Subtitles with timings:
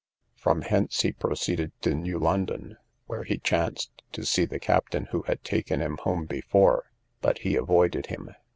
[0.35, 5.21] From hence he proceeded to New London, where he chanced to see the captain who
[5.27, 6.85] had taken him home before,
[7.21, 8.33] but he avoided him.